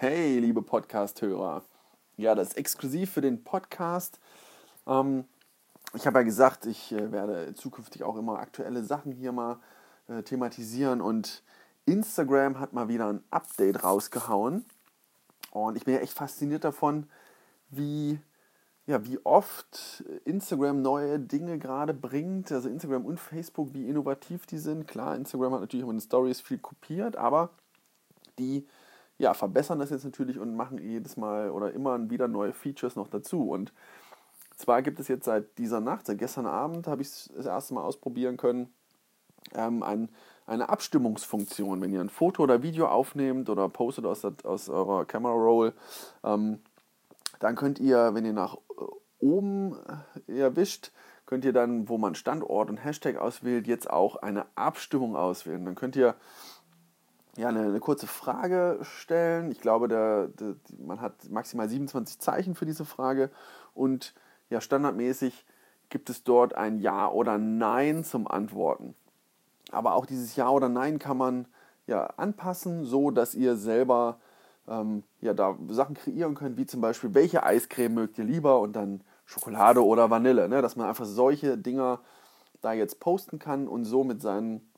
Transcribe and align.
Hey, 0.00 0.38
liebe 0.38 0.62
Podcast-Hörer. 0.62 1.64
Ja, 2.16 2.36
das 2.36 2.50
ist 2.50 2.56
exklusiv 2.56 3.10
für 3.10 3.20
den 3.20 3.42
Podcast. 3.42 4.20
Ähm, 4.86 5.24
ich 5.92 6.06
habe 6.06 6.20
ja 6.20 6.22
gesagt, 6.22 6.66
ich 6.66 6.92
äh, 6.92 7.10
werde 7.10 7.52
zukünftig 7.56 8.04
auch 8.04 8.16
immer 8.16 8.38
aktuelle 8.38 8.84
Sachen 8.84 9.10
hier 9.10 9.32
mal 9.32 9.58
äh, 10.06 10.22
thematisieren 10.22 11.00
und 11.00 11.42
Instagram 11.84 12.60
hat 12.60 12.72
mal 12.72 12.86
wieder 12.86 13.08
ein 13.12 13.24
Update 13.32 13.82
rausgehauen. 13.82 14.64
Und 15.50 15.76
ich 15.76 15.84
bin 15.84 15.94
ja 15.94 16.00
echt 16.00 16.12
fasziniert 16.12 16.62
davon, 16.62 17.08
wie, 17.70 18.20
ja, 18.86 19.04
wie 19.04 19.18
oft 19.24 20.04
Instagram 20.24 20.80
neue 20.80 21.18
Dinge 21.18 21.58
gerade 21.58 21.92
bringt. 21.92 22.52
Also 22.52 22.68
Instagram 22.68 23.04
und 23.04 23.18
Facebook, 23.18 23.74
wie 23.74 23.88
innovativ 23.88 24.46
die 24.46 24.58
sind. 24.58 24.86
Klar, 24.86 25.16
Instagram 25.16 25.54
hat 25.54 25.60
natürlich 25.62 25.84
auch 25.84 25.90
in 25.90 25.96
den 25.96 26.02
Stories 26.02 26.40
viel 26.40 26.58
kopiert, 26.58 27.16
aber 27.16 27.50
die 28.38 28.64
ja, 29.18 29.34
verbessern 29.34 29.80
das 29.80 29.90
jetzt 29.90 30.04
natürlich 30.04 30.38
und 30.38 30.54
machen 30.54 30.78
jedes 30.78 31.16
Mal 31.16 31.50
oder 31.50 31.72
immer 31.72 32.08
wieder 32.08 32.28
neue 32.28 32.52
Features 32.52 32.96
noch 32.96 33.08
dazu. 33.08 33.50
Und 33.50 33.72
zwar 34.56 34.82
gibt 34.82 35.00
es 35.00 35.08
jetzt 35.08 35.24
seit 35.24 35.58
dieser 35.58 35.80
Nacht, 35.80 36.06
seit 36.06 36.18
gestern 36.18 36.46
Abend, 36.46 36.86
habe 36.86 37.02
ich 37.02 37.08
es 37.08 37.30
das 37.36 37.46
erste 37.46 37.74
Mal 37.74 37.82
ausprobieren 37.82 38.36
können, 38.36 38.72
ähm, 39.54 39.82
ein, 39.82 40.08
eine 40.46 40.68
Abstimmungsfunktion. 40.68 41.80
Wenn 41.80 41.92
ihr 41.92 42.00
ein 42.00 42.10
Foto 42.10 42.44
oder 42.44 42.62
Video 42.62 42.86
aufnehmt 42.86 43.50
oder 43.50 43.68
postet 43.68 44.06
aus, 44.06 44.20
der, 44.20 44.34
aus 44.44 44.68
eurer 44.68 45.04
Camera 45.04 45.34
Roll, 45.34 45.74
ähm, 46.24 46.60
dann 47.40 47.56
könnt 47.56 47.78
ihr, 47.78 48.14
wenn 48.14 48.24
ihr 48.24 48.32
nach 48.32 48.54
äh, 48.54 48.84
oben 49.18 49.76
äh, 50.28 50.38
erwischt, 50.38 50.92
könnt 51.26 51.44
ihr 51.44 51.52
dann, 51.52 51.88
wo 51.88 51.98
man 51.98 52.14
Standort 52.14 52.70
und 52.70 52.78
Hashtag 52.78 53.16
auswählt, 53.16 53.66
jetzt 53.66 53.90
auch 53.90 54.16
eine 54.16 54.46
Abstimmung 54.54 55.14
auswählen. 55.14 55.64
Dann 55.64 55.74
könnt 55.74 55.94
ihr 55.94 56.14
ja, 57.38 57.48
eine, 57.48 57.60
eine, 57.60 57.80
kurze 57.80 58.08
Frage 58.08 58.80
stellen. 58.82 59.52
Ich 59.52 59.60
glaube, 59.60 59.86
der, 59.86 60.26
der, 60.28 60.56
man 60.84 61.00
hat 61.00 61.30
maximal 61.30 61.68
27 61.68 62.18
Zeichen 62.18 62.56
für 62.56 62.66
diese 62.66 62.84
Frage 62.84 63.30
und 63.74 64.12
ja, 64.50 64.60
standardmäßig 64.60 65.46
gibt 65.88 66.10
es 66.10 66.24
dort 66.24 66.54
ein 66.54 66.80
Ja 66.80 67.08
oder 67.08 67.38
Nein 67.38 68.02
zum 68.02 68.26
Antworten. 68.26 68.94
Aber 69.70 69.94
auch 69.94 70.04
dieses 70.04 70.34
Ja 70.34 70.50
oder 70.50 70.68
Nein 70.68 70.98
kann 70.98 71.16
man 71.16 71.46
ja 71.86 72.06
anpassen, 72.16 72.84
so 72.84 73.12
dass 73.12 73.36
ihr 73.36 73.56
selber 73.56 74.18
ähm, 74.66 75.04
ja 75.20 75.32
da 75.32 75.56
Sachen 75.68 75.94
kreieren 75.94 76.34
könnt, 76.34 76.56
wie 76.56 76.66
zum 76.66 76.80
Beispiel 76.80 77.14
welche 77.14 77.44
Eiscreme 77.44 77.94
mögt 77.94 78.18
ihr 78.18 78.24
lieber 78.24 78.58
und 78.58 78.74
dann 78.74 79.02
Schokolade 79.26 79.84
oder 79.84 80.10
Vanille, 80.10 80.48
ne? 80.48 80.60
dass 80.60 80.74
man 80.74 80.88
einfach 80.88 81.04
solche 81.04 81.56
Dinger 81.56 82.00
da 82.62 82.72
jetzt 82.72 82.98
posten 82.98 83.38
kann 83.38 83.68
und 83.68 83.84
so 83.84 84.02
mit 84.02 84.20
seinen 84.20 84.68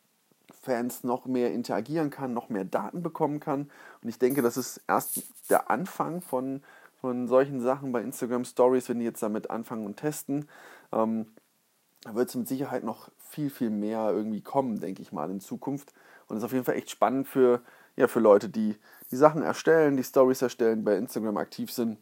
Fans 0.61 1.05
noch 1.05 1.27
mehr 1.27 1.53
interagieren 1.53 2.11
kann, 2.11 2.35
noch 2.35 2.49
mehr 2.49 2.65
Daten 2.65 3.03
bekommen 3.03 3.41
kann. 3.41 3.71
Und 4.03 4.09
ich 4.09 4.19
denke, 4.19 4.43
das 4.43 4.57
ist 4.57 4.83
erst 4.87 5.23
der 5.49 5.71
Anfang 5.71 6.21
von, 6.21 6.63
von 7.01 7.29
solchen 7.29 7.61
Sachen 7.61 7.93
bei 7.93 8.03
Instagram 8.03 8.45
Stories, 8.45 8.89
wenn 8.89 8.99
die 8.99 9.07
jetzt 9.07 9.23
damit 9.23 9.51
anfangen 9.51 9.87
und 9.87 9.97
testen. 9.97 10.49
Ähm, 10.93 11.27
da 12.03 12.15
wird 12.15 12.29
es 12.29 12.35
mit 12.35 12.49
Sicherheit 12.49 12.85
noch 12.85 13.11
viel, 13.19 13.51
viel 13.51 13.71
mehr 13.71 14.11
irgendwie 14.11 14.43
kommen, 14.43 14.81
denke 14.81 15.03
ich 15.03 15.13
mal, 15.13 15.31
in 15.31 15.41
Zukunft. 15.41 15.93
Und 16.29 16.37
es 16.37 16.43
ist 16.43 16.47
auf 16.47 16.53
jeden 16.53 16.65
Fall 16.65 16.77
echt 16.77 16.91
spannend 16.91 17.27
für, 17.27 17.63
ja, 17.97 18.07
für 18.07 18.21
Leute, 18.21 18.49
die 18.49 18.77
die 19.11 19.17
Sachen 19.17 19.43
erstellen, 19.43 19.97
die 19.97 20.05
Stories 20.05 20.43
erstellen, 20.43 20.85
bei 20.85 20.97
Instagram 20.97 21.37
aktiv 21.37 21.73
sind, 21.73 21.99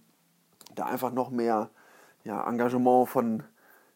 da 0.74 0.86
einfach 0.86 1.12
noch 1.12 1.30
mehr 1.30 1.70
ja, 2.24 2.46
Engagement 2.48 3.08
von 3.08 3.42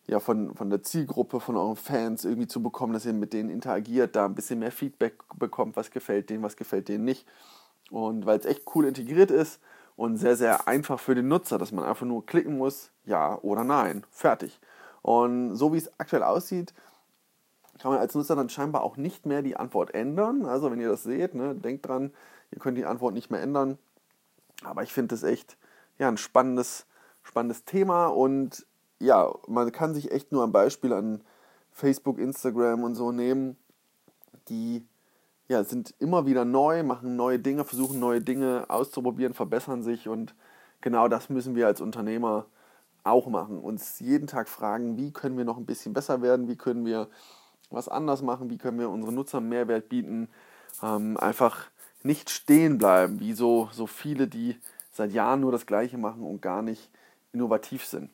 ja, 0.06 0.20
von, 0.20 0.54
von 0.54 0.70
der 0.70 0.82
Zielgruppe, 0.82 1.40
von 1.40 1.56
euren 1.56 1.76
Fans 1.76 2.24
irgendwie 2.24 2.48
zu 2.48 2.62
bekommen, 2.62 2.92
dass 2.92 3.06
ihr 3.06 3.12
mit 3.12 3.32
denen 3.32 3.50
interagiert, 3.50 4.16
da 4.16 4.24
ein 4.24 4.34
bisschen 4.34 4.58
mehr 4.58 4.72
Feedback 4.72 5.14
bekommt, 5.36 5.76
was 5.76 5.90
gefällt 5.90 6.30
denen, 6.30 6.42
was 6.42 6.56
gefällt 6.56 6.88
denen 6.88 7.04
nicht. 7.04 7.26
Und 7.90 8.26
weil 8.26 8.38
es 8.38 8.46
echt 8.46 8.62
cool 8.74 8.86
integriert 8.86 9.30
ist 9.30 9.60
und 9.96 10.16
sehr, 10.16 10.36
sehr 10.36 10.66
einfach 10.66 10.98
für 10.98 11.14
den 11.14 11.28
Nutzer, 11.28 11.58
dass 11.58 11.72
man 11.72 11.84
einfach 11.84 12.06
nur 12.06 12.26
klicken 12.26 12.58
muss, 12.58 12.90
ja 13.04 13.38
oder 13.42 13.64
nein, 13.64 14.04
fertig. 14.10 14.60
Und 15.02 15.56
so 15.56 15.72
wie 15.72 15.78
es 15.78 15.90
aktuell 15.98 16.22
aussieht, 16.22 16.74
kann 17.80 17.90
man 17.90 18.00
als 18.00 18.14
Nutzer 18.14 18.36
dann 18.36 18.48
scheinbar 18.48 18.82
auch 18.82 18.96
nicht 18.96 19.26
mehr 19.26 19.42
die 19.42 19.56
Antwort 19.56 19.94
ändern. 19.94 20.46
Also 20.46 20.70
wenn 20.70 20.80
ihr 20.80 20.88
das 20.88 21.02
seht, 21.02 21.34
ne, 21.34 21.54
denkt 21.54 21.86
dran, 21.86 22.12
ihr 22.50 22.58
könnt 22.58 22.78
die 22.78 22.84
Antwort 22.84 23.14
nicht 23.14 23.30
mehr 23.30 23.42
ändern. 23.42 23.78
Aber 24.64 24.82
ich 24.82 24.92
finde 24.92 25.14
das 25.14 25.22
echt 25.22 25.56
ja, 25.98 26.08
ein 26.08 26.16
spannendes, 26.16 26.86
spannendes 27.22 27.64
Thema 27.64 28.06
und 28.06 28.66
ja, 29.02 29.32
man 29.48 29.72
kann 29.72 29.94
sich 29.94 30.12
echt 30.12 30.32
nur 30.32 30.44
ein 30.44 30.52
Beispiel 30.52 30.92
an 30.92 31.22
Facebook, 31.72 32.18
Instagram 32.18 32.84
und 32.84 32.94
so 32.94 33.12
nehmen, 33.12 33.56
die 34.48 34.86
ja, 35.48 35.64
sind 35.64 35.94
immer 35.98 36.24
wieder 36.24 36.44
neu, 36.44 36.82
machen 36.82 37.16
neue 37.16 37.38
Dinge, 37.38 37.64
versuchen 37.64 37.98
neue 37.98 38.20
Dinge 38.20 38.66
auszuprobieren, 38.68 39.34
verbessern 39.34 39.82
sich 39.82 40.08
und 40.08 40.34
genau 40.80 41.08
das 41.08 41.28
müssen 41.30 41.54
wir 41.56 41.66
als 41.66 41.80
Unternehmer 41.80 42.46
auch 43.02 43.26
machen. 43.26 43.58
Uns 43.58 43.98
jeden 43.98 44.28
Tag 44.28 44.48
fragen, 44.48 44.96
wie 44.96 45.12
können 45.12 45.36
wir 45.36 45.44
noch 45.44 45.58
ein 45.58 45.66
bisschen 45.66 45.92
besser 45.92 46.22
werden, 46.22 46.48
wie 46.48 46.56
können 46.56 46.86
wir 46.86 47.08
was 47.70 47.88
anders 47.88 48.22
machen, 48.22 48.50
wie 48.50 48.58
können 48.58 48.78
wir 48.78 48.88
unseren 48.88 49.14
Nutzern 49.14 49.48
Mehrwert 49.48 49.88
bieten, 49.88 50.28
ähm, 50.82 51.16
einfach 51.16 51.66
nicht 52.04 52.30
stehen 52.30 52.78
bleiben, 52.78 53.18
wie 53.18 53.32
so, 53.32 53.68
so 53.72 53.86
viele, 53.86 54.28
die 54.28 54.56
seit 54.92 55.12
Jahren 55.12 55.40
nur 55.40 55.52
das 55.52 55.66
Gleiche 55.66 55.98
machen 55.98 56.22
und 56.22 56.40
gar 56.40 56.62
nicht 56.62 56.90
innovativ 57.32 57.84
sind. 57.84 58.10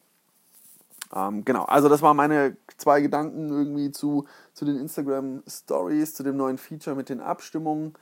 Ähm, 1.14 1.44
genau, 1.44 1.64
also 1.64 1.88
das 1.88 2.02
waren 2.02 2.16
meine 2.16 2.56
zwei 2.76 3.00
Gedanken 3.00 3.48
irgendwie 3.48 3.90
zu, 3.90 4.26
zu 4.52 4.64
den 4.64 4.78
Instagram 4.78 5.42
Stories, 5.46 6.14
zu 6.14 6.22
dem 6.22 6.36
neuen 6.36 6.58
Feature 6.58 6.96
mit 6.96 7.08
den 7.08 7.20
Abstimmungen. 7.20 7.94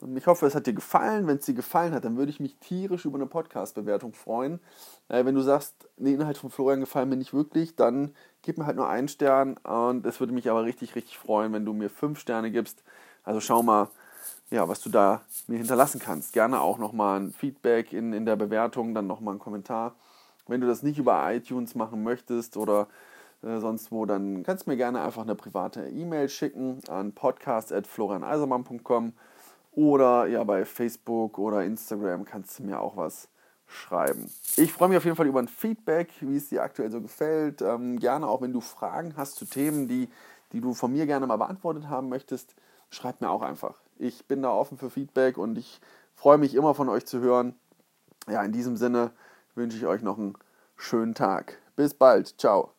Und 0.00 0.16
ich 0.16 0.26
hoffe, 0.26 0.46
es 0.46 0.54
hat 0.54 0.66
dir 0.66 0.72
gefallen. 0.72 1.26
Wenn 1.26 1.38
es 1.38 1.46
dir 1.46 1.54
gefallen 1.54 1.94
hat, 1.94 2.04
dann 2.04 2.16
würde 2.16 2.30
ich 2.30 2.40
mich 2.40 2.56
tierisch 2.58 3.04
über 3.04 3.18
eine 3.18 3.26
Podcast-Bewertung 3.26 4.14
freuen. 4.14 4.60
Äh, 5.08 5.24
wenn 5.24 5.34
du 5.34 5.42
sagst, 5.42 5.88
der 5.96 6.14
Inhalt 6.14 6.38
von 6.38 6.50
Florian 6.50 6.80
gefallen 6.80 7.08
mir 7.08 7.16
nicht 7.16 7.32
wirklich, 7.32 7.76
dann 7.76 8.14
gib 8.42 8.58
mir 8.58 8.66
halt 8.66 8.76
nur 8.76 8.88
einen 8.88 9.08
Stern. 9.08 9.56
Und 9.58 10.04
es 10.04 10.18
würde 10.18 10.32
mich 10.32 10.50
aber 10.50 10.64
richtig, 10.64 10.96
richtig 10.96 11.18
freuen, 11.18 11.52
wenn 11.52 11.64
du 11.64 11.72
mir 11.72 11.88
fünf 11.88 12.18
Sterne 12.18 12.50
gibst. 12.50 12.82
Also 13.22 13.40
schau 13.40 13.62
mal, 13.62 13.88
ja, 14.50 14.68
was 14.68 14.80
du 14.80 14.90
da 14.90 15.22
mir 15.46 15.58
hinterlassen 15.58 16.00
kannst. 16.00 16.32
Gerne 16.32 16.60
auch 16.60 16.78
nochmal 16.78 17.20
ein 17.20 17.32
Feedback 17.32 17.92
in, 17.92 18.12
in 18.12 18.26
der 18.26 18.36
Bewertung, 18.36 18.94
dann 18.94 19.06
nochmal 19.06 19.32
einen 19.32 19.40
Kommentar. 19.40 19.94
Wenn 20.52 20.60
du 20.60 20.66
das 20.66 20.82
nicht 20.82 20.98
über 20.98 21.32
iTunes 21.32 21.74
machen 21.74 22.02
möchtest 22.02 22.58
oder 22.58 22.86
äh, 23.42 23.58
sonst 23.58 23.90
wo, 23.90 24.04
dann 24.04 24.42
kannst 24.42 24.66
du 24.66 24.70
mir 24.70 24.76
gerne 24.76 25.02
einfach 25.02 25.22
eine 25.22 25.34
private 25.34 25.88
E-Mail 25.88 26.28
schicken 26.28 26.80
an 26.88 27.12
podcast.florianeisermann.com 27.12 29.14
oder 29.72 30.26
ja 30.26 30.44
bei 30.44 30.66
Facebook 30.66 31.38
oder 31.38 31.64
Instagram 31.64 32.26
kannst 32.26 32.58
du 32.58 32.64
mir 32.64 32.80
auch 32.80 32.98
was 32.98 33.28
schreiben. 33.66 34.30
Ich 34.56 34.70
freue 34.72 34.90
mich 34.90 34.98
auf 34.98 35.04
jeden 35.04 35.16
Fall 35.16 35.26
über 35.26 35.40
ein 35.40 35.48
Feedback, 35.48 36.10
wie 36.20 36.36
es 36.36 36.50
dir 36.50 36.62
aktuell 36.62 36.90
so 36.90 37.00
gefällt. 37.00 37.62
Ähm, 37.62 37.98
gerne 37.98 38.28
auch, 38.28 38.42
wenn 38.42 38.52
du 38.52 38.60
Fragen 38.60 39.14
hast 39.16 39.36
zu 39.36 39.46
Themen, 39.46 39.88
die, 39.88 40.10
die 40.52 40.60
du 40.60 40.74
von 40.74 40.92
mir 40.92 41.06
gerne 41.06 41.26
mal 41.26 41.38
beantwortet 41.38 41.88
haben 41.88 42.10
möchtest, 42.10 42.54
schreib 42.90 43.22
mir 43.22 43.30
auch 43.30 43.40
einfach. 43.40 43.80
Ich 43.98 44.26
bin 44.26 44.42
da 44.42 44.50
offen 44.50 44.76
für 44.76 44.90
Feedback 44.90 45.38
und 45.38 45.56
ich 45.56 45.80
freue 46.14 46.36
mich 46.36 46.54
immer 46.54 46.74
von 46.74 46.90
euch 46.90 47.06
zu 47.06 47.20
hören. 47.20 47.54
Ja, 48.28 48.42
in 48.42 48.52
diesem 48.52 48.76
Sinne 48.76 49.12
wünsche 49.54 49.76
ich 49.76 49.86
euch 49.86 50.02
noch 50.02 50.18
einen 50.18 50.34
schönen 50.76 51.14
Tag. 51.14 51.58
Bis 51.76 51.94
bald. 51.94 52.40
Ciao. 52.40 52.74